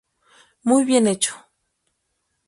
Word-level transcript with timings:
Muy 0.63 0.83
bien 0.83 1.05
hecho"". 1.05 1.35